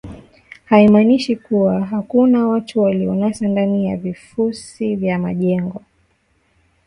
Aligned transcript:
haimaanishi 0.65 1.35
kuwa 1.35 1.85
hakuna 1.85 2.47
watu 2.47 2.79
walionasa 2.81 3.47
ndani 3.47 3.85
ya 3.85 3.97
vifusi 3.97 4.95
vya 4.95 5.19
majengo 5.19 5.81